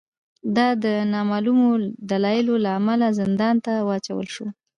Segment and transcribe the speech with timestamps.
[0.55, 1.69] دای د نامعلومو
[2.09, 4.45] دلایلو له امله زندان ته واچول شو.